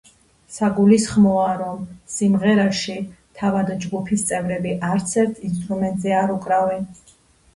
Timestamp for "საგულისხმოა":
0.53-1.49